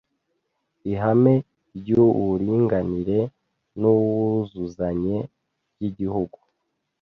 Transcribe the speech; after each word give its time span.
ihame 0.91 1.33
ry’uuringanire 1.77 3.19
n’uwuzuzanye 3.79 5.17
ry’Igihugu 5.75 6.37